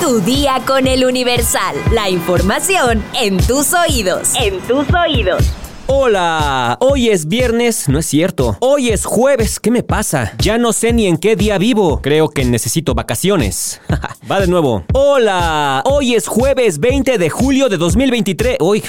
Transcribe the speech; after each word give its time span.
Tu 0.00 0.20
día 0.20 0.60
con 0.66 0.86
el 0.86 1.04
Universal. 1.04 1.76
La 1.92 2.10
información 2.10 3.02
en 3.20 3.38
tus 3.38 3.72
oídos. 3.72 4.32
En 4.34 4.60
tus 4.60 4.86
oídos. 4.92 5.44
Hola, 5.86 6.76
hoy 6.80 7.08
es 7.08 7.26
viernes, 7.26 7.88
no 7.88 7.98
es 7.98 8.06
cierto. 8.06 8.56
Hoy 8.60 8.90
es 8.90 9.04
jueves, 9.04 9.60
¿qué 9.60 9.70
me 9.70 9.82
pasa? 9.82 10.32
Ya 10.38 10.58
no 10.58 10.72
sé 10.72 10.92
ni 10.92 11.06
en 11.06 11.16
qué 11.16 11.36
día 11.36 11.58
vivo. 11.58 12.00
Creo 12.02 12.28
que 12.28 12.44
necesito 12.44 12.94
vacaciones. 12.94 13.80
Va 14.30 14.40
de 14.40 14.46
nuevo. 14.46 14.84
Hola, 14.92 15.82
hoy 15.86 16.14
es 16.14 16.26
jueves 16.26 16.80
20 16.80 17.18
de 17.18 17.30
julio 17.30 17.68
de 17.68 17.76
2023. 17.76 18.58
Uy, 18.60 18.82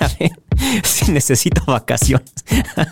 a 0.00 0.08
ver, 0.18 0.32
si 0.84 1.12
necesito 1.12 1.62
vacaciones. 1.66 2.32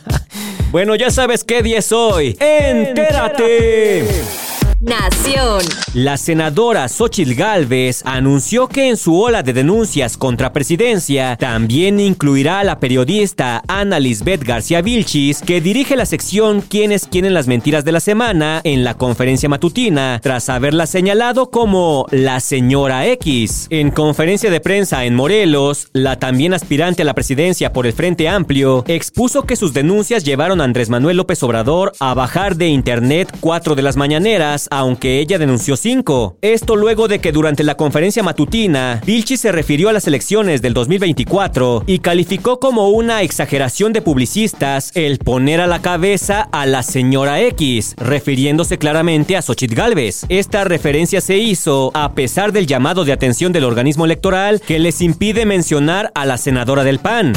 bueno, 0.70 0.94
ya 0.94 1.10
sabes 1.10 1.44
qué 1.44 1.62
día 1.62 1.78
es 1.78 1.92
hoy. 1.92 2.36
¡Entérate! 2.40 4.08
Nación. 4.84 5.62
La 5.94 6.18
senadora 6.18 6.88
Xochitl 6.88 7.32
Gálvez 7.32 8.02
anunció 8.04 8.68
que 8.68 8.90
en 8.90 8.98
su 8.98 9.18
ola 9.18 9.42
de 9.42 9.54
denuncias 9.54 10.18
contra 10.18 10.52
presidencia 10.52 11.36
también 11.36 12.00
incluirá 12.00 12.60
a 12.60 12.64
la 12.64 12.80
periodista 12.80 13.62
Ana 13.66 13.98
Lisbeth 13.98 14.44
García 14.44 14.82
Vilchis, 14.82 15.40
que 15.40 15.62
dirige 15.62 15.96
la 15.96 16.04
sección 16.04 16.60
Quienes 16.60 17.06
quieren 17.06 17.32
las 17.32 17.46
mentiras 17.46 17.86
de 17.86 17.92
la 17.92 18.00
semana 18.00 18.60
en 18.64 18.84
la 18.84 18.94
conferencia 18.94 19.48
matutina, 19.48 20.20
tras 20.22 20.50
haberla 20.50 20.86
señalado 20.86 21.50
como 21.50 22.06
la 22.10 22.40
señora 22.40 23.06
X. 23.06 23.68
En 23.70 23.90
conferencia 23.90 24.50
de 24.50 24.60
prensa 24.60 25.06
en 25.06 25.14
Morelos, 25.14 25.88
la 25.94 26.18
también 26.18 26.52
aspirante 26.52 27.02
a 27.02 27.06
la 27.06 27.14
presidencia 27.14 27.72
por 27.72 27.86
el 27.86 27.94
Frente 27.94 28.28
Amplio 28.28 28.84
expuso 28.86 29.44
que 29.44 29.56
sus 29.56 29.72
denuncias 29.72 30.24
llevaron 30.24 30.60
a 30.60 30.64
Andrés 30.64 30.90
Manuel 30.90 31.16
López 31.16 31.42
Obrador 31.42 31.92
a 32.00 32.12
bajar 32.12 32.56
de 32.56 32.68
internet 32.68 33.34
cuatro 33.40 33.74
de 33.74 33.82
las 33.82 33.96
mañaneras 33.96 34.68
aunque 34.78 35.20
ella 35.20 35.38
denunció 35.38 35.76
cinco. 35.76 36.36
Esto 36.42 36.76
luego 36.76 37.08
de 37.08 37.20
que 37.20 37.32
durante 37.32 37.62
la 37.62 37.76
conferencia 37.76 38.22
matutina, 38.22 39.00
Vilchi 39.06 39.36
se 39.36 39.52
refirió 39.52 39.88
a 39.88 39.92
las 39.92 40.06
elecciones 40.06 40.62
del 40.62 40.74
2024 40.74 41.84
y 41.86 42.00
calificó 42.00 42.58
como 42.58 42.88
una 42.88 43.22
exageración 43.22 43.92
de 43.92 44.02
publicistas 44.02 44.90
el 44.94 45.18
poner 45.18 45.60
a 45.60 45.66
la 45.66 45.80
cabeza 45.80 46.48
a 46.52 46.66
la 46.66 46.82
señora 46.82 47.40
X, 47.40 47.94
refiriéndose 47.96 48.78
claramente 48.78 49.36
a 49.36 49.42
Xochitl 49.42 49.74
Galvez. 49.74 50.26
Esta 50.28 50.64
referencia 50.64 51.20
se 51.20 51.38
hizo 51.38 51.90
a 51.94 52.14
pesar 52.14 52.52
del 52.52 52.66
llamado 52.66 53.04
de 53.04 53.12
atención 53.12 53.52
del 53.52 53.64
organismo 53.64 54.04
electoral 54.04 54.60
que 54.60 54.78
les 54.78 55.00
impide 55.00 55.46
mencionar 55.46 56.10
a 56.14 56.26
la 56.26 56.36
senadora 56.36 56.84
del 56.84 56.98
PAN. 56.98 57.32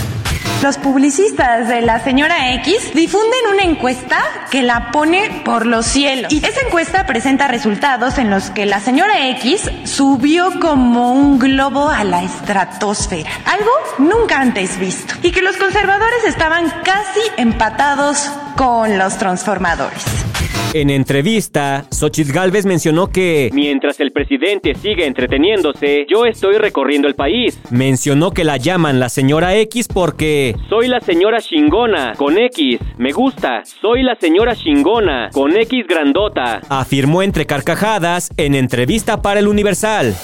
Los 0.64 0.78
publicistas 0.80 1.68
de 1.68 1.82
la 1.82 2.04
señora 2.04 2.54
X 2.56 2.94
difunden 2.96 3.40
una 3.54 3.64
encuesta 3.64 4.18
que 4.50 4.64
la 4.64 4.92
pone 4.92 5.42
por 5.46 5.68
los 5.68 5.86
cielos. 5.86 6.34
Y 6.34 6.44
esa 6.44 6.62
encuesta 6.62 7.06
presenta 7.06 7.48
resultados 7.48 8.18
en 8.18 8.32
los 8.32 8.50
que 8.50 8.66
la 8.66 8.80
señora 8.80 9.28
X 9.30 9.70
subió 9.84 10.60
como 10.60 11.14
un 11.14 11.38
globo 11.38 11.90
a 11.90 12.04
la 12.04 12.24
estratosfera. 12.24 13.30
Algo 13.46 13.72
nunca 14.00 14.40
antes 14.40 14.80
visto. 14.80 15.14
Y 15.22 15.32
que 15.32 15.44
los 15.44 15.58
conservadores 15.58 16.24
estaban 16.26 16.70
casi 16.84 17.22
empatados 17.38 18.32
con 18.56 18.98
los 18.98 19.18
transformadores. 19.18 20.27
En 20.74 20.90
entrevista, 20.90 21.86
Xochitl 21.92 22.34
Galvez 22.34 22.66
mencionó 22.66 23.08
que 23.08 23.50
mientras 23.54 24.00
el 24.02 24.12
presidente 24.12 24.76
sigue 24.76 25.06
entreteniéndose, 25.08 26.06
yo 26.10 26.26
estoy 26.26 26.58
recorriendo 26.58 27.08
el 27.08 27.16
país. 27.16 27.58
Mencionó 27.72 28.32
que 28.32 28.44
la 28.44 28.58
llaman 28.58 29.00
la 29.00 29.08
señora 29.08 29.56
X 29.56 29.88
porque 29.88 30.56
soy 30.70 30.90
la 30.90 31.00
señora 31.00 31.40
chingona 31.40 32.14
con 32.18 32.38
X. 32.38 32.80
Me 32.98 33.14
gusta. 33.14 33.64
Soy 33.82 34.04
la 34.04 34.16
señora 34.16 34.56
chingona 34.56 35.30
con 35.32 35.56
X 35.56 35.88
grandota. 35.88 36.62
Afirmó 36.68 37.24
entre 37.24 37.46
carcajadas 37.46 38.30
en 38.36 38.54
entrevista 38.54 39.22
para 39.22 39.40
el 39.40 39.48
Universal. 39.48 40.16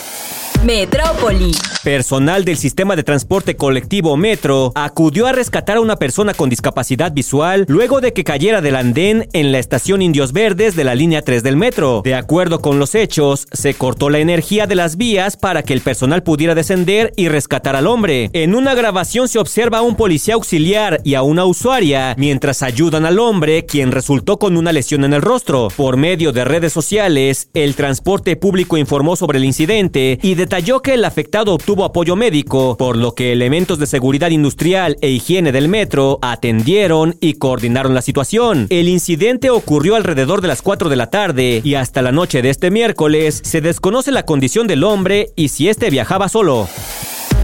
Metrópoli. 0.66 1.52
Personal 1.83 2.45
del 2.45 2.56
sistema 2.56 2.95
de 2.95 3.03
transporte 3.03 3.58
colectivo 3.58 4.16
Metro 4.16 4.72
acudió 4.73 5.28
a 5.28 5.33
rescatar 5.33 5.75
a 5.75 5.81
una 5.81 5.97
persona 5.97 6.33
con 6.33 6.50
discapacidad 6.50 7.11
visual 7.11 7.65
luego 7.67 7.99
de 7.99 8.14
que 8.14 8.23
cayera 8.23 8.61
del 8.61 8.77
andén 8.77 9.27
en 9.33 9.52
la 9.52 9.60
estación 9.60 10.02
Indios 10.02 10.32
Verdes 10.32 10.77
de 10.77 10.86
la 10.86 10.95
línea 10.95 11.21
3 11.21 11.43
del 11.43 11.58
metro. 11.58 12.02
De 12.05 12.15
acuerdo 12.15 12.61
con 12.61 12.80
los 12.80 12.95
hechos, 12.95 13.48
se 13.52 13.73
cortó 13.73 14.10
la 14.10 14.20
energía 14.20 14.65
de 14.65 14.76
las 14.76 14.95
vías 14.95 15.36
para 15.36 15.64
que 15.64 15.73
el 15.73 15.82
personal 15.82 16.23
pudiera 16.23 16.55
descender 16.55 17.11
y 17.17 17.27
rescatar 17.27 17.76
al 17.76 17.88
hombre. 17.88 18.30
En 18.32 18.55
una 18.55 18.76
grabación 18.76 19.27
se 19.27 19.39
observa 19.39 19.80
a 19.80 19.82
un 19.82 19.98
policía 19.98 20.36
auxiliar 20.36 21.02
y 21.04 21.15
a 21.15 21.21
una 21.23 21.43
usuaria 21.43 22.15
mientras 22.17 22.64
ayudan 22.64 23.05
al 23.05 23.20
hombre, 23.20 23.65
quien 23.65 23.92
resultó 23.92 24.39
con 24.39 24.55
una 24.55 24.71
lesión 24.71 25.04
en 25.04 25.14
el 25.14 25.21
rostro. 25.21 25.67
Por 25.76 25.98
medio 25.98 26.32
de 26.32 26.45
redes 26.45 26.71
sociales, 26.71 27.49
el 27.54 27.76
transporte 27.76 28.38
público 28.38 28.77
informó 28.77 29.17
sobre 29.17 29.39
el 29.39 29.43
incidente 29.43 30.17
y 30.21 30.36
detalló 30.53 30.83
que 30.83 30.93
el 30.93 31.03
afectado 31.03 31.55
obtuvo 31.55 31.83
apoyo 31.83 32.15
médico, 32.15 32.77
por 32.77 32.95
lo 32.95 33.15
que 33.15 33.31
elementos 33.31 33.80
de 33.80 33.87
seguridad 33.87 34.30
industrial 34.30 34.97
e 35.02 35.09
higiene 35.09 35.52
del 35.52 35.67
metro 35.67 36.19
atendieron 36.21 37.15
y 37.19 37.33
coordinaron 37.39 37.95
la 37.95 38.03
situación. 38.03 38.67
El 38.69 38.87
incidente 38.87 39.49
ocurrió 39.49 39.95
alrededor 39.95 40.41
de 40.41 40.49
las 40.49 40.61
4 40.61 40.89
de 40.89 40.95
la 40.95 41.09
tarde 41.09 41.61
y 41.64 41.73
hasta 41.73 42.03
la 42.03 42.11
noche 42.11 42.43
de 42.43 42.52
este 42.52 42.69
miércoles 42.69 43.41
se 43.43 43.61
desconoce 43.61 44.11
la 44.11 44.27
condición 44.27 44.67
del 44.67 44.83
hombre 44.83 45.31
y 45.36 45.47
si 45.47 45.69
este 45.69 45.89
viajaba 45.89 46.30
solo. 46.30 46.67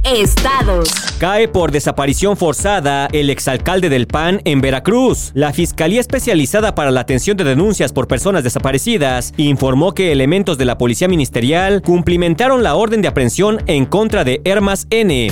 Estados. 0.03 0.89
Cae 1.19 1.47
por 1.47 1.71
desaparición 1.71 2.37
forzada 2.37 3.07
el 3.11 3.29
exalcalde 3.29 3.89
del 3.89 4.07
PAN 4.07 4.41
en 4.45 4.61
Veracruz. 4.61 5.31
La 5.33 5.53
Fiscalía 5.53 5.99
Especializada 5.99 6.75
para 6.75 6.91
la 6.91 7.01
Atención 7.01 7.37
de 7.37 7.43
Denuncias 7.43 7.93
por 7.93 8.07
Personas 8.07 8.43
Desaparecidas 8.43 9.33
informó 9.37 9.93
que 9.93 10.11
elementos 10.11 10.57
de 10.57 10.65
la 10.65 10.77
Policía 10.77 11.07
Ministerial 11.07 11.81
cumplimentaron 11.81 12.63
la 12.63 12.75
orden 12.75 13.01
de 13.01 13.07
aprehensión 13.07 13.61
en 13.67 13.85
contra 13.85 14.23
de 14.23 14.41
Hermas 14.45 14.87
N. 14.89 15.29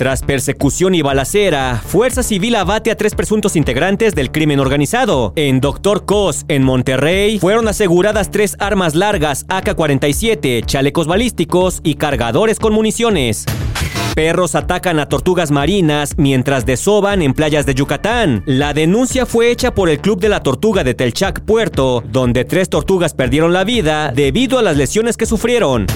Tras 0.00 0.22
persecución 0.22 0.94
y 0.94 1.02
balacera, 1.02 1.82
Fuerza 1.84 2.22
Civil 2.22 2.54
abate 2.54 2.90
a 2.90 2.96
tres 2.96 3.14
presuntos 3.14 3.54
integrantes 3.54 4.14
del 4.14 4.32
crimen 4.32 4.58
organizado. 4.58 5.34
En 5.36 5.60
Doctor 5.60 6.06
Cos, 6.06 6.46
en 6.48 6.62
Monterrey, 6.62 7.38
fueron 7.38 7.68
aseguradas 7.68 8.30
tres 8.30 8.56
armas 8.60 8.94
largas 8.94 9.44
AK-47, 9.50 10.64
chalecos 10.64 11.06
balísticos 11.06 11.80
y 11.84 11.96
cargadores 11.96 12.58
con 12.58 12.72
municiones. 12.72 13.44
Perros 14.20 14.54
atacan 14.54 14.98
a 14.98 15.08
tortugas 15.08 15.50
marinas 15.50 16.16
mientras 16.18 16.66
desoban 16.66 17.22
en 17.22 17.32
playas 17.32 17.64
de 17.64 17.74
Yucatán. 17.74 18.42
La 18.44 18.74
denuncia 18.74 19.24
fue 19.24 19.50
hecha 19.50 19.74
por 19.74 19.88
el 19.88 19.98
Club 19.98 20.20
de 20.20 20.28
la 20.28 20.42
Tortuga 20.42 20.84
de 20.84 20.92
Telchac 20.92 21.40
Puerto, 21.40 22.04
donde 22.06 22.44
tres 22.44 22.68
tortugas 22.68 23.14
perdieron 23.14 23.54
la 23.54 23.64
vida 23.64 24.12
debido 24.14 24.58
a 24.58 24.62
las 24.62 24.76
lesiones 24.76 25.16
que 25.16 25.24
sufrieron. 25.24 25.86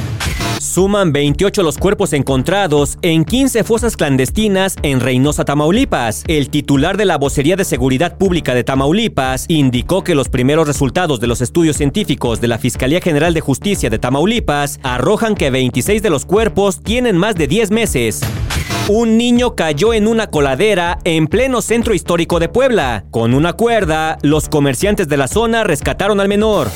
Suman 0.61 1.13
28 1.13 1.63
los 1.63 1.79
cuerpos 1.79 2.13
encontrados 2.13 2.99
en 3.03 3.25
15 3.25 3.65
fosas 3.65 3.97
clandestinas 3.97 4.77
en 4.83 5.01
Reynosa, 5.01 5.45
Tamaulipas. 5.45 6.25
El 6.27 6.49
titular 6.51 6.97
de 6.97 7.05
la 7.05 7.19
Vocería 7.19 7.57
de 7.57 7.65
Seguridad 7.65 8.17
Pública 8.17 8.55
de 8.55 8.65
Tamaulipas 8.65 9.47
indicó 9.49 10.03
que 10.03 10.15
los 10.15 10.29
primeros 10.29 10.67
resultados 10.67 11.21
de 11.21 11.27
los 11.27 11.41
estudios 11.41 11.77
científicos 11.77 12.41
de 12.41 12.49
la 12.49 12.59
Fiscalía 12.59 13.01
General 13.01 13.35
de 13.35 13.41
Justicia 13.41 13.91
de 13.91 13.99
Tamaulipas 13.99 14.81
arrojan 14.83 15.35
que 15.35 15.51
26 15.51 16.03
de 16.03 16.11
los 16.11 16.25
cuerpos 16.25 16.83
tienen 16.83 17.17
más 17.17 17.35
de 17.35 17.47
10 17.47 17.71
meses. 17.71 18.21
Un 18.89 19.17
niño 19.17 19.55
cayó 19.55 19.95
en 19.95 20.07
una 20.07 20.27
coladera 20.27 20.99
en 21.05 21.27
pleno 21.27 21.63
centro 21.63 21.95
histórico 21.95 22.39
de 22.39 22.49
Puebla. 22.49 23.05
Con 23.11 23.33
una 23.33 23.55
cuerda, 23.55 24.19
los 24.23 24.49
comerciantes 24.49 25.09
de 25.09 25.17
la 25.17 25.27
zona 25.29 25.65
rescataron 25.65 26.21
al 26.21 26.29
menor. 26.29 26.69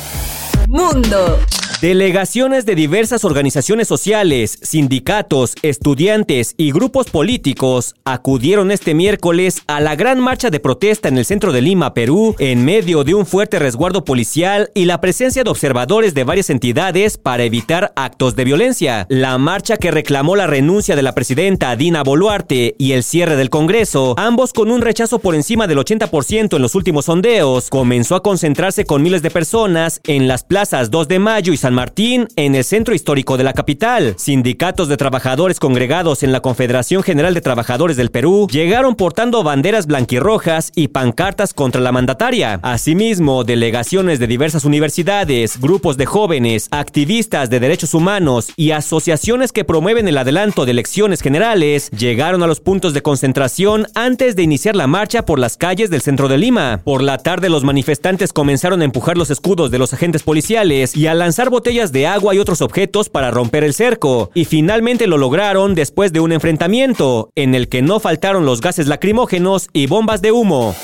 Mundo. 0.69 1.39
Delegaciones 1.81 2.67
de 2.67 2.75
diversas 2.75 3.25
organizaciones 3.25 3.87
sociales, 3.87 4.59
sindicatos, 4.63 5.55
estudiantes 5.63 6.55
y 6.57 6.73
grupos 6.73 7.09
políticos 7.09 7.95
acudieron 8.05 8.73
este 8.73 8.95
miércoles 8.95 9.63
a 9.69 9.79
la 9.79 9.95
gran 9.95 10.19
marcha 10.19 10.51
de 10.51 10.59
protesta 10.59 11.07
en 11.07 11.19
el 11.19 11.25
centro 11.25 11.53
de 11.53 11.63
Lima, 11.63 11.95
Perú, 11.95 12.35
en 12.41 12.65
medio 12.65 13.05
de 13.05 13.15
un 13.15 13.27
fuerte 13.27 13.61
resguardo 13.61 14.05
policial 14.05 14.73
y 14.75 14.87
la 14.87 15.01
presencia 15.01 15.45
de 15.45 15.51
observadores 15.51 16.15
de 16.15 16.25
varias 16.25 16.51
entidades 16.51 17.17
para 17.17 17.45
evitar 17.45 17.93
actos 17.95 18.35
de 18.35 18.45
violencia. 18.45 19.07
La 19.09 19.39
marcha 19.39 19.77
que 19.77 19.93
reclamó 19.93 20.35
la 20.35 20.49
renuncia 20.49 20.97
de 20.97 21.03
la 21.03 21.15
presidenta 21.15 21.77
Dina 21.77 22.03
Boluarte 22.03 22.75
y 22.77 22.91
el 22.91 23.05
cierre 23.05 23.37
del 23.37 23.51
Congreso, 23.51 24.15
ambos 24.17 24.53
con 24.53 24.73
un 24.73 24.81
rechazo 24.81 25.21
por 25.21 25.37
encima 25.37 25.69
del 25.69 25.79
80% 25.79 26.57
en 26.57 26.63
los 26.63 26.75
últimos 26.75 27.05
sondeos, 27.05 27.71
comenzó 27.71 28.17
a 28.17 28.23
concentrarse 28.25 28.85
con 28.85 29.01
miles 29.01 29.23
de 29.23 29.31
personas 29.31 30.01
en 30.09 30.27
las 30.27 30.43
plazas 30.43 30.91
2 30.91 31.07
de 31.07 31.19
Mayo 31.21 31.53
y 31.53 31.57
San 31.57 31.68
Martín, 31.73 32.29
en 32.37 32.55
el 32.55 32.65
centro 32.65 32.95
histórico 32.95 33.37
de 33.37 33.45
la 33.45 33.53
capital. 33.53 34.15
Sindicatos 34.17 34.89
de 34.89 34.97
trabajadores 34.97 35.61
congregados 35.61 36.23
en 36.23 36.33
la 36.33 36.41
Confederación 36.41 37.03
General 37.03 37.35
de 37.35 37.41
Trabajadores 37.41 37.97
del 37.97 38.11
Perú 38.11 38.47
llegaron 38.51 38.95
portando 38.95 39.43
banderas 39.43 39.87
blanquirrojas 39.87 40.73
y 40.75 40.89
pancartas 40.89 41.55
contra 41.55 41.81
la 41.81 41.93
mandataria. 41.93 42.61
Asimismo, 42.63 43.45
delegaciones 43.45 44.19
de 44.19 44.27
diversas 44.27 44.65
universidades, 44.65 45.61
grupos 45.61 45.97
de 45.97 46.07
jóvenes, 46.07 46.69
activistas 46.71 47.51
de 47.51 47.61
derechos 47.61 47.95
humanos 47.95 48.49
y 48.57 48.71
asociaciones 48.71 49.53
que 49.53 49.65
promueven 49.65 50.09
el 50.09 50.19
adelanto 50.19 50.65
de 50.65 50.73
elecciones 50.73 51.21
generales 51.21 51.91
llegaron 51.91 52.43
a 52.43 52.47
los 52.47 52.61
puntos 52.61 52.95
de 52.95 53.03
concentración 53.03 53.87
antes 53.95 54.37
de 54.37 54.43
iniciar 54.43 54.77
la 54.77 54.87
marcha 54.87 55.25
por 55.25 55.39
las 55.39 55.57
calles 55.57 55.91
del 55.91 56.03
centro 56.03 56.29
de 56.29 56.39
Lima. 56.39 56.81
Por 56.85 57.03
la 57.03 57.19
tarde, 57.19 57.49
los 57.49 57.65
manifestantes 57.65 58.33
comenzaron 58.33 58.83
a 58.83 58.85
empujar 58.85 59.17
los 59.17 59.31
escudos 59.31 59.71
de 59.71 59.79
los 59.79 59.93
agentes 59.93 60.23
policiales 60.23 60.97
y 60.97 61.07
a 61.07 61.15
lanzar 61.15 61.51
botellas 61.59 61.91
de 61.91 62.07
agua 62.07 62.37
y 62.37 62.39
otros 62.39 62.63
objetos 62.63 63.09
para 63.09 63.33
romper 63.33 63.65
el 63.65 63.75
cerco, 63.75 64.31
y 64.33 64.45
finalmente 64.45 65.09
lo 65.09 65.19
lograron 65.19 65.75
después 65.75 66.13
de 66.13 66.21
un 66.21 66.31
enfrentamiento, 66.31 67.33
en 67.35 67.57
el 67.57 67.69
que 67.69 67.83
no 67.83 67.99
faltaron 67.99 68.47
los 68.47 68.61
gases 68.61 68.87
lacrimógenos 68.87 69.67
y 69.73 69.89
bombas 69.89 70.23
de 70.23 70.31
humo. 70.31 70.77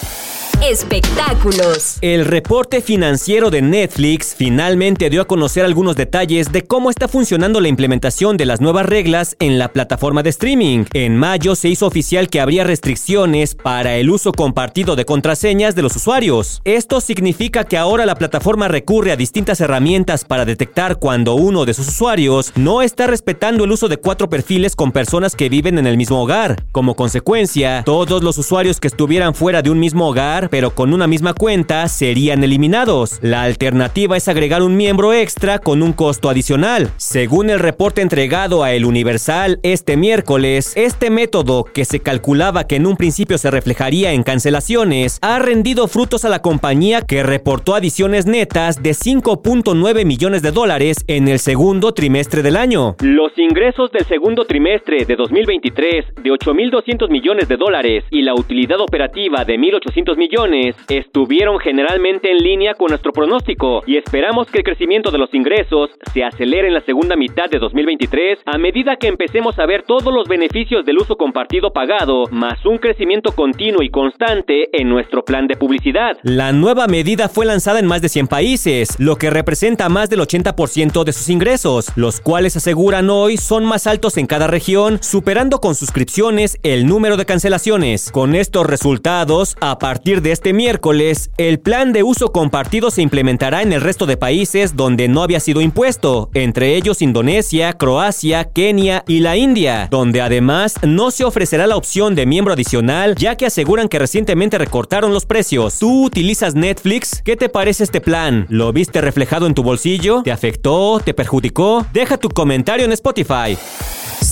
Espectáculos. 0.68 1.98
El 2.00 2.24
reporte 2.24 2.80
financiero 2.80 3.50
de 3.50 3.60
Netflix 3.60 4.34
finalmente 4.34 5.10
dio 5.10 5.20
a 5.20 5.26
conocer 5.26 5.62
algunos 5.62 5.94
detalles 5.94 6.52
de 6.52 6.62
cómo 6.62 6.88
está 6.88 7.06
funcionando 7.06 7.60
la 7.60 7.68
implementación 7.68 8.38
de 8.38 8.46
las 8.46 8.62
nuevas 8.62 8.86
reglas 8.86 9.36
en 9.40 9.58
la 9.58 9.72
plataforma 9.74 10.22
de 10.22 10.30
streaming. 10.30 10.86
En 10.94 11.18
mayo 11.18 11.54
se 11.54 11.68
hizo 11.68 11.86
oficial 11.86 12.30
que 12.30 12.40
habría 12.40 12.64
restricciones 12.64 13.54
para 13.54 13.96
el 13.96 14.08
uso 14.08 14.32
compartido 14.32 14.96
de 14.96 15.04
contraseñas 15.04 15.74
de 15.74 15.82
los 15.82 15.96
usuarios. 15.96 16.62
Esto 16.64 17.02
significa 17.02 17.64
que 17.64 17.76
ahora 17.76 18.06
la 18.06 18.14
plataforma 18.14 18.66
recurre 18.66 19.12
a 19.12 19.16
distintas 19.16 19.60
herramientas 19.60 20.24
para 20.24 20.46
detectar 20.46 20.96
cuando 20.96 21.34
uno 21.34 21.66
de 21.66 21.74
sus 21.74 21.88
usuarios 21.88 22.52
no 22.56 22.80
está 22.80 23.06
respetando 23.06 23.64
el 23.64 23.72
uso 23.72 23.88
de 23.88 23.98
cuatro 23.98 24.30
perfiles 24.30 24.76
con 24.76 24.92
personas 24.92 25.36
que 25.36 25.50
viven 25.50 25.76
en 25.76 25.86
el 25.86 25.98
mismo 25.98 26.22
hogar. 26.22 26.64
Como 26.72 26.96
consecuencia, 26.96 27.82
todos 27.84 28.22
los 28.22 28.38
usuarios 28.38 28.80
que 28.80 28.88
estuvieran 28.88 29.34
fuera 29.34 29.60
de 29.60 29.68
un 29.68 29.78
mismo 29.78 30.08
hogar 30.08 30.53
pero 30.54 30.70
con 30.70 30.94
una 30.94 31.08
misma 31.08 31.34
cuenta, 31.34 31.88
serían 31.88 32.44
eliminados. 32.44 33.18
La 33.22 33.42
alternativa 33.42 34.16
es 34.16 34.28
agregar 34.28 34.62
un 34.62 34.76
miembro 34.76 35.12
extra 35.12 35.58
con 35.58 35.82
un 35.82 35.92
costo 35.92 36.28
adicional. 36.28 36.92
Según 36.96 37.50
el 37.50 37.58
reporte 37.58 38.02
entregado 38.02 38.62
a 38.62 38.72
El 38.72 38.84
Universal 38.84 39.58
este 39.64 39.96
miércoles, 39.96 40.72
este 40.76 41.10
método, 41.10 41.64
que 41.64 41.84
se 41.84 41.98
calculaba 41.98 42.68
que 42.68 42.76
en 42.76 42.86
un 42.86 42.96
principio 42.96 43.36
se 43.36 43.50
reflejaría 43.50 44.12
en 44.12 44.22
cancelaciones, 44.22 45.18
ha 45.22 45.40
rendido 45.40 45.88
frutos 45.88 46.24
a 46.24 46.28
la 46.28 46.40
compañía 46.40 47.02
que 47.02 47.24
reportó 47.24 47.74
adiciones 47.74 48.26
netas 48.26 48.80
de 48.80 48.90
5.9 48.90 50.04
millones 50.04 50.40
de 50.42 50.52
dólares 50.52 50.98
en 51.08 51.26
el 51.26 51.40
segundo 51.40 51.94
trimestre 51.94 52.42
del 52.44 52.56
año. 52.56 52.94
Los 53.00 53.36
ingresos 53.38 53.90
del 53.90 54.04
segundo 54.04 54.44
trimestre 54.44 55.04
de 55.04 55.16
2023 55.16 56.14
de 56.22 56.30
8.200 56.30 57.10
millones 57.10 57.48
de 57.48 57.56
dólares 57.56 58.04
y 58.12 58.22
la 58.22 58.34
utilidad 58.34 58.78
operativa 58.80 59.44
de 59.44 59.58
1.800 59.58 60.16
millones 60.16 60.43
estuvieron 60.88 61.58
generalmente 61.58 62.30
en 62.30 62.38
línea 62.38 62.74
con 62.74 62.88
nuestro 62.88 63.12
pronóstico 63.12 63.82
y 63.86 63.96
esperamos 63.96 64.48
que 64.48 64.58
el 64.58 64.64
crecimiento 64.64 65.10
de 65.10 65.18
los 65.18 65.32
ingresos 65.32 65.90
se 66.12 66.22
acelere 66.22 66.68
en 66.68 66.74
la 66.74 66.82
segunda 66.82 67.16
mitad 67.16 67.48
de 67.48 67.58
2023 67.58 68.40
a 68.44 68.58
medida 68.58 68.96
que 68.96 69.08
empecemos 69.08 69.58
a 69.58 69.66
ver 69.66 69.84
todos 69.84 70.12
los 70.12 70.28
beneficios 70.28 70.84
del 70.84 70.98
uso 70.98 71.16
compartido 71.16 71.72
pagado, 71.72 72.24
más 72.30 72.64
un 72.66 72.78
crecimiento 72.78 73.32
continuo 73.32 73.82
y 73.82 73.90
constante 73.90 74.68
en 74.72 74.88
nuestro 74.88 75.24
plan 75.24 75.46
de 75.46 75.56
publicidad. 75.56 76.18
La 76.22 76.52
nueva 76.52 76.86
medida 76.86 77.28
fue 77.28 77.46
lanzada 77.46 77.78
en 77.78 77.86
más 77.86 78.02
de 78.02 78.08
100 78.08 78.26
países, 78.26 78.98
lo 78.98 79.16
que 79.16 79.30
representa 79.30 79.88
más 79.88 80.10
del 80.10 80.20
80% 80.20 81.04
de 81.04 81.12
sus 81.12 81.28
ingresos, 81.28 81.90
los 81.96 82.20
cuales 82.20 82.56
aseguran 82.56 83.08
hoy 83.08 83.36
son 83.36 83.64
más 83.64 83.86
altos 83.86 84.16
en 84.18 84.26
cada 84.26 84.46
región, 84.46 84.98
superando 85.02 85.60
con 85.60 85.74
suscripciones 85.74 86.58
el 86.62 86.86
número 86.86 87.16
de 87.16 87.24
cancelaciones. 87.24 88.10
Con 88.10 88.34
estos 88.34 88.66
resultados, 88.66 89.56
a 89.60 89.78
partir 89.78 90.20
de 90.20 90.32
este 90.34 90.52
miércoles, 90.52 91.30
el 91.38 91.60
plan 91.60 91.92
de 91.92 92.02
uso 92.02 92.32
compartido 92.32 92.90
se 92.90 93.02
implementará 93.02 93.62
en 93.62 93.72
el 93.72 93.80
resto 93.80 94.04
de 94.04 94.16
países 94.16 94.74
donde 94.74 95.06
no 95.06 95.22
había 95.22 95.38
sido 95.38 95.60
impuesto, 95.60 96.28
entre 96.34 96.74
ellos 96.74 97.02
Indonesia, 97.02 97.72
Croacia, 97.72 98.44
Kenia 98.44 99.04
y 99.06 99.20
la 99.20 99.36
India, 99.36 99.86
donde 99.90 100.20
además 100.20 100.74
no 100.82 101.12
se 101.12 101.24
ofrecerá 101.24 101.68
la 101.68 101.76
opción 101.76 102.16
de 102.16 102.26
miembro 102.26 102.54
adicional, 102.54 103.14
ya 103.14 103.36
que 103.36 103.46
aseguran 103.46 103.88
que 103.88 104.00
recientemente 104.00 104.58
recortaron 104.58 105.14
los 105.14 105.24
precios. 105.24 105.78
¿Tú 105.78 106.06
utilizas 106.06 106.56
Netflix? 106.56 107.22
¿Qué 107.24 107.36
te 107.36 107.48
parece 107.48 107.84
este 107.84 108.00
plan? 108.00 108.46
¿Lo 108.48 108.72
viste 108.72 109.00
reflejado 109.00 109.46
en 109.46 109.54
tu 109.54 109.62
bolsillo? 109.62 110.22
¿Te 110.24 110.32
afectó? 110.32 111.00
¿Te 111.04 111.14
perjudicó? 111.14 111.86
Deja 111.92 112.18
tu 112.18 112.28
comentario 112.28 112.84
en 112.84 112.92
Spotify. 112.92 113.56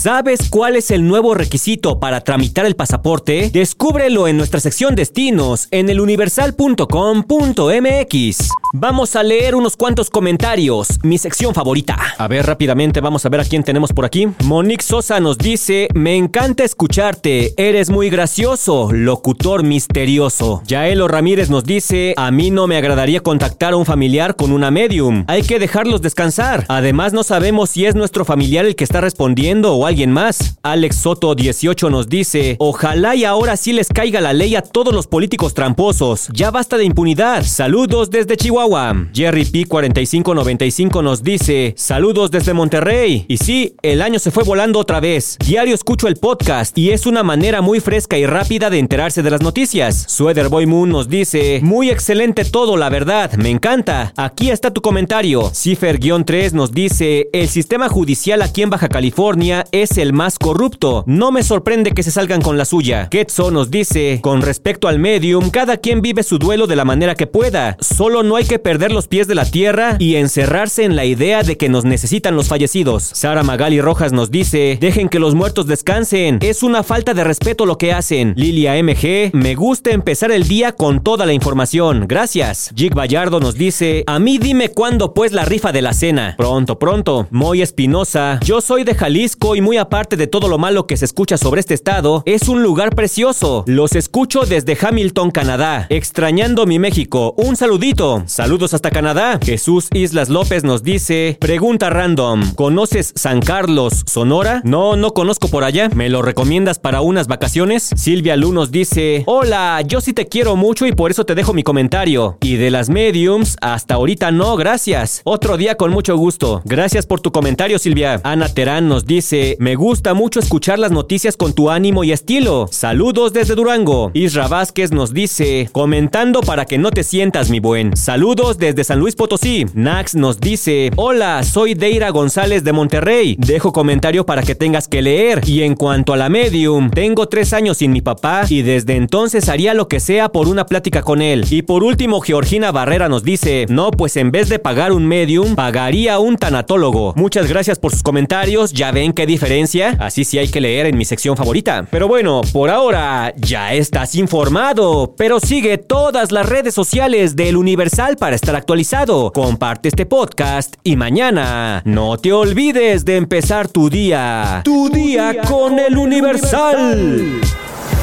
¿Sabes 0.02 0.50
cuál 0.50 0.74
es 0.74 0.90
el 0.90 1.06
nuevo 1.06 1.32
requisito 1.32 2.00
para 2.00 2.22
tramitar 2.22 2.66
el 2.66 2.74
pasaporte? 2.74 3.50
Descúbrelo 3.52 4.26
en 4.26 4.36
nuestra 4.36 4.58
sección 4.58 4.96
destinos 4.96 5.68
en 5.70 5.88
eluniversal.com.mx. 5.88 8.48
Vamos 8.74 9.14
a 9.14 9.22
leer 9.22 9.54
unos 9.54 9.76
cuantos 9.76 10.10
comentarios, 10.10 10.98
mi 11.04 11.18
sección 11.18 11.54
favorita. 11.54 11.96
A 12.18 12.26
ver, 12.26 12.46
rápidamente 12.46 13.00
vamos 13.00 13.24
a 13.24 13.28
ver 13.28 13.42
a 13.42 13.44
quién 13.44 13.62
tenemos 13.62 13.92
por 13.92 14.04
aquí. 14.04 14.26
Monique 14.42 14.82
Sosa 14.82 15.20
nos 15.20 15.38
dice, 15.38 15.86
me 15.94 16.16
encanta 16.16 16.64
escucharte, 16.64 17.54
eres 17.56 17.90
muy 17.90 18.10
gracioso, 18.10 18.90
locutor 18.90 19.62
misterioso. 19.62 20.62
Yaelo 20.66 21.06
Ramírez 21.06 21.48
nos 21.48 21.62
dice, 21.62 22.14
a 22.16 22.32
mí 22.32 22.50
no 22.50 22.66
me 22.66 22.76
agradaría 22.76 23.20
contactar 23.20 23.74
a 23.74 23.76
un 23.76 23.86
familiar 23.86 24.34
con 24.34 24.50
una 24.50 24.72
medium, 24.72 25.22
hay 25.28 25.42
que 25.42 25.60
dejarlos 25.60 26.02
descansar. 26.02 26.64
Además 26.66 27.12
no 27.12 27.22
sabemos 27.22 27.70
si 27.70 27.86
es 27.86 27.94
nuestro 27.94 28.24
familiar 28.24 28.64
el 28.64 28.74
que 28.74 28.82
está 28.82 29.00
respondiendo 29.00 29.76
o 29.76 29.91
alguien 29.92 30.10
más. 30.10 30.56
Alex 30.62 30.96
Soto 30.96 31.34
18 31.34 31.90
nos 31.90 32.08
dice, 32.08 32.56
ojalá 32.60 33.14
y 33.14 33.26
ahora 33.26 33.58
sí 33.58 33.74
les 33.74 33.88
caiga 33.88 34.22
la 34.22 34.32
ley 34.32 34.54
a 34.54 34.62
todos 34.62 34.94
los 34.94 35.06
políticos 35.06 35.52
tramposos. 35.52 36.28
Ya 36.32 36.50
basta 36.50 36.78
de 36.78 36.84
impunidad. 36.84 37.44
Saludos 37.44 38.08
desde 38.08 38.38
Chihuahua. 38.38 39.08
Jerry 39.12 39.44
P 39.44 39.66
4595 39.66 41.02
nos 41.02 41.22
dice, 41.22 41.74
saludos 41.76 42.30
desde 42.30 42.54
Monterrey. 42.54 43.26
Y 43.28 43.36
sí, 43.36 43.74
el 43.82 44.00
año 44.00 44.18
se 44.18 44.30
fue 44.30 44.44
volando 44.44 44.78
otra 44.78 44.98
vez. 44.98 45.36
Diario 45.44 45.74
escucho 45.74 46.08
el 46.08 46.16
podcast 46.16 46.78
y 46.78 46.90
es 46.90 47.04
una 47.04 47.22
manera 47.22 47.60
muy 47.60 47.80
fresca 47.80 48.16
y 48.16 48.24
rápida 48.24 48.70
de 48.70 48.78
enterarse 48.78 49.22
de 49.22 49.30
las 49.30 49.42
noticias. 49.42 50.06
Sweater 50.08 50.48
Boy 50.48 50.64
Moon 50.64 50.88
nos 50.88 51.10
dice, 51.10 51.60
muy 51.62 51.90
excelente 51.90 52.46
todo, 52.46 52.78
la 52.78 52.88
verdad, 52.88 53.30
me 53.34 53.50
encanta. 53.50 54.14
Aquí 54.16 54.50
está 54.50 54.70
tu 54.70 54.80
comentario. 54.80 55.50
Cifer-3 55.50 56.52
nos 56.52 56.72
dice, 56.72 57.28
el 57.34 57.48
sistema 57.48 57.90
judicial 57.90 58.40
aquí 58.40 58.62
en 58.62 58.70
Baja 58.70 58.88
California 58.88 59.66
es 59.70 59.81
el 59.98 60.12
más 60.12 60.38
corrupto. 60.38 61.04
No 61.06 61.32
me 61.32 61.42
sorprende 61.42 61.92
que 61.92 62.02
se 62.02 62.10
salgan 62.10 62.40
con 62.40 62.56
la 62.56 62.64
suya. 62.64 63.08
Ketso 63.10 63.50
nos 63.50 63.70
dice, 63.70 64.20
con 64.22 64.42
respecto 64.42 64.88
al 64.88 64.98
medium, 64.98 65.50
cada 65.50 65.76
quien 65.76 66.02
vive 66.02 66.22
su 66.22 66.38
duelo 66.38 66.66
de 66.66 66.76
la 66.76 66.84
manera 66.84 67.14
que 67.14 67.26
pueda. 67.26 67.76
Solo 67.80 68.22
no 68.22 68.36
hay 68.36 68.44
que 68.44 68.58
perder 68.58 68.92
los 68.92 69.08
pies 69.08 69.26
de 69.26 69.34
la 69.34 69.44
tierra 69.44 69.96
y 69.98 70.14
encerrarse 70.14 70.84
en 70.84 70.94
la 70.94 71.04
idea 71.04 71.42
de 71.42 71.56
que 71.56 71.68
nos 71.68 71.84
necesitan 71.84 72.36
los 72.36 72.48
fallecidos. 72.48 73.02
Sara 73.02 73.42
Magali 73.42 73.80
Rojas 73.80 74.12
nos 74.12 74.30
dice, 74.30 74.78
dejen 74.80 75.08
que 75.08 75.18
los 75.18 75.34
muertos 75.34 75.66
descansen. 75.66 76.38
Es 76.40 76.62
una 76.62 76.82
falta 76.82 77.14
de 77.14 77.24
respeto 77.24 77.66
lo 77.66 77.78
que 77.78 77.92
hacen. 77.92 78.34
Lilia 78.36 78.80
MG, 78.82 79.30
me 79.32 79.54
gusta 79.54 79.90
empezar 79.90 80.30
el 80.30 80.46
día 80.46 80.72
con 80.72 81.02
toda 81.02 81.26
la 81.26 81.32
información. 81.32 82.06
Gracias. 82.06 82.70
Jig 82.76 82.94
Vallardo 82.94 83.40
nos 83.40 83.54
dice, 83.54 84.04
a 84.06 84.18
mí 84.18 84.38
dime 84.38 84.68
cuándo 84.68 85.14
pues 85.14 85.32
la 85.32 85.44
rifa 85.44 85.72
de 85.72 85.82
la 85.82 85.92
cena. 85.92 86.34
Pronto, 86.36 86.78
pronto. 86.78 87.26
Moy 87.30 87.62
Espinosa, 87.62 88.38
yo 88.44 88.60
soy 88.60 88.84
de 88.84 88.94
Jalisco 88.94 89.56
y 89.56 89.60
muy 89.60 89.71
aparte 89.76 90.16
de 90.16 90.26
todo 90.26 90.48
lo 90.48 90.58
malo 90.58 90.86
que 90.86 90.96
se 90.96 91.04
escucha 91.04 91.36
sobre 91.36 91.60
este 91.60 91.74
estado, 91.74 92.22
es 92.26 92.48
un 92.48 92.62
lugar 92.62 92.94
precioso. 92.94 93.64
Los 93.66 93.94
escucho 93.94 94.44
desde 94.44 94.76
Hamilton, 94.80 95.30
Canadá. 95.30 95.86
Extrañando 95.90 96.66
mi 96.66 96.78
México. 96.78 97.34
Un 97.36 97.56
saludito. 97.56 98.22
Saludos 98.26 98.74
hasta 98.74 98.90
Canadá. 98.90 99.38
Jesús 99.42 99.88
Islas 99.92 100.28
López 100.28 100.64
nos 100.64 100.82
dice, 100.82 101.36
pregunta 101.40 101.90
random, 101.90 102.54
¿conoces 102.54 103.12
San 103.16 103.40
Carlos, 103.40 104.02
Sonora? 104.06 104.62
No, 104.64 104.96
no 104.96 105.14
conozco 105.14 105.48
por 105.48 105.64
allá. 105.64 105.88
¿Me 105.94 106.08
lo 106.08 106.22
recomiendas 106.22 106.78
para 106.78 107.00
unas 107.00 107.26
vacaciones? 107.26 107.90
Silvia 107.96 108.36
Lu 108.36 108.52
nos 108.52 108.70
dice, 108.70 109.24
hola, 109.26 109.82
yo 109.86 110.00
sí 110.00 110.12
te 110.12 110.26
quiero 110.26 110.56
mucho 110.56 110.86
y 110.86 110.92
por 110.92 111.10
eso 111.10 111.24
te 111.24 111.34
dejo 111.34 111.52
mi 111.52 111.62
comentario. 111.62 112.38
Y 112.40 112.56
de 112.56 112.70
las 112.70 112.88
mediums, 112.88 113.56
hasta 113.60 113.94
ahorita 113.94 114.30
no, 114.30 114.56
gracias. 114.56 115.20
Otro 115.24 115.56
día 115.56 115.76
con 115.76 115.90
mucho 115.90 116.16
gusto. 116.16 116.62
Gracias 116.64 117.06
por 117.06 117.20
tu 117.20 117.32
comentario, 117.32 117.78
Silvia. 117.78 118.20
Ana 118.24 118.48
Terán 118.48 118.88
nos 118.88 119.06
dice, 119.06 119.56
me 119.62 119.76
gusta 119.76 120.12
mucho 120.12 120.40
escuchar 120.40 120.80
las 120.80 120.90
noticias 120.90 121.36
con 121.36 121.52
tu 121.52 121.70
ánimo 121.70 122.02
y 122.02 122.10
estilo. 122.10 122.66
Saludos 122.72 123.32
desde 123.32 123.54
Durango. 123.54 124.10
Isra 124.12 124.48
Vázquez 124.48 124.90
nos 124.90 125.14
dice, 125.14 125.68
comentando 125.70 126.40
para 126.40 126.64
que 126.64 126.78
no 126.78 126.90
te 126.90 127.04
sientas 127.04 127.48
mi 127.48 127.60
buen. 127.60 127.96
Saludos 127.96 128.58
desde 128.58 128.82
San 128.82 128.98
Luis 128.98 129.14
Potosí. 129.14 129.66
Nax 129.72 130.16
nos 130.16 130.40
dice, 130.40 130.90
hola, 130.96 131.44
soy 131.44 131.74
Deira 131.74 132.10
González 132.10 132.64
de 132.64 132.72
Monterrey. 132.72 133.36
Dejo 133.38 133.72
comentario 133.72 134.26
para 134.26 134.42
que 134.42 134.56
tengas 134.56 134.88
que 134.88 135.00
leer. 135.00 135.42
Y 135.46 135.62
en 135.62 135.76
cuanto 135.76 136.12
a 136.12 136.16
la 136.16 136.28
medium, 136.28 136.90
tengo 136.90 137.28
tres 137.28 137.52
años 137.52 137.76
sin 137.76 137.92
mi 137.92 138.00
papá 138.00 138.46
y 138.48 138.62
desde 138.62 138.96
entonces 138.96 139.48
haría 139.48 139.74
lo 139.74 139.86
que 139.86 140.00
sea 140.00 140.30
por 140.30 140.48
una 140.48 140.66
plática 140.66 141.02
con 141.02 141.22
él. 141.22 141.46
Y 141.50 141.62
por 141.62 141.84
último, 141.84 142.20
Georgina 142.20 142.72
Barrera 142.72 143.08
nos 143.08 143.22
dice, 143.22 143.66
no, 143.68 143.92
pues 143.92 144.16
en 144.16 144.32
vez 144.32 144.48
de 144.48 144.58
pagar 144.58 144.90
un 144.90 145.06
medium, 145.06 145.54
pagaría 145.54 146.18
un 146.18 146.36
tanatólogo. 146.36 147.12
Muchas 147.14 147.48
gracias 147.48 147.78
por 147.78 147.92
sus 147.92 148.02
comentarios. 148.02 148.72
Ya 148.72 148.90
ven 148.90 149.12
que 149.12 149.24
diferencia, 149.24 149.51
así 149.98 150.24
sí 150.24 150.38
hay 150.38 150.48
que 150.48 150.60
leer 150.60 150.86
en 150.86 150.96
mi 150.96 151.04
sección 151.04 151.36
favorita. 151.36 151.86
Pero 151.90 152.08
bueno, 152.08 152.40
por 152.52 152.70
ahora 152.70 153.34
ya 153.36 153.74
estás 153.74 154.14
informado, 154.14 155.14
pero 155.16 155.40
sigue 155.40 155.76
todas 155.78 156.32
las 156.32 156.48
redes 156.48 156.74
sociales 156.74 157.36
del 157.36 157.56
Universal 157.56 158.16
para 158.16 158.34
estar 158.34 158.56
actualizado. 158.56 159.30
Comparte 159.32 159.88
este 159.88 160.06
podcast 160.06 160.76
y 160.82 160.96
mañana 160.96 161.82
no 161.84 162.16
te 162.16 162.32
olvides 162.32 163.04
de 163.04 163.16
empezar 163.16 163.68
tu 163.68 163.90
día. 163.90 164.62
Tu 164.64 164.88
día 164.88 165.36
con 165.46 165.78
el 165.78 165.98
Universal. 165.98 167.40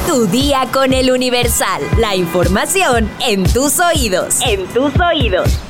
Tu 0.06 0.26
día 0.26 0.68
con 0.72 0.92
el 0.92 1.10
Universal. 1.10 1.82
La 1.98 2.14
información 2.14 3.10
en 3.26 3.44
tus 3.44 3.80
oídos. 3.80 4.38
En 4.46 4.66
tus 4.66 4.92
oídos. 5.00 5.69